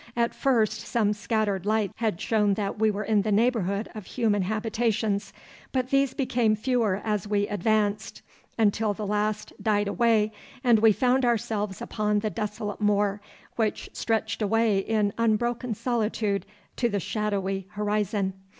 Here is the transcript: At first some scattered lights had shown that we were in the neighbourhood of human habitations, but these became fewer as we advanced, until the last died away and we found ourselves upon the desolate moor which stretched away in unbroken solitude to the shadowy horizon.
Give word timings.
At 0.15 0.33
first 0.33 0.79
some 0.81 1.13
scattered 1.13 1.63
lights 1.63 1.93
had 1.97 2.19
shown 2.19 2.55
that 2.55 2.79
we 2.79 2.89
were 2.89 3.03
in 3.03 3.21
the 3.21 3.31
neighbourhood 3.31 3.87
of 3.93 4.07
human 4.07 4.41
habitations, 4.41 5.31
but 5.71 5.91
these 5.91 6.15
became 6.15 6.55
fewer 6.55 6.99
as 7.03 7.27
we 7.27 7.45
advanced, 7.47 8.23
until 8.57 8.95
the 8.95 9.05
last 9.05 9.53
died 9.61 9.87
away 9.87 10.31
and 10.63 10.79
we 10.79 10.91
found 10.91 11.23
ourselves 11.23 11.83
upon 11.83 12.17
the 12.21 12.31
desolate 12.31 12.81
moor 12.81 13.21
which 13.57 13.91
stretched 13.93 14.41
away 14.41 14.79
in 14.79 15.13
unbroken 15.19 15.75
solitude 15.75 16.47
to 16.77 16.89
the 16.89 16.99
shadowy 16.99 17.67
horizon. 17.73 18.33